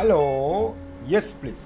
Hello. 0.00 0.74
Yes, 1.06 1.30
please. 1.30 1.60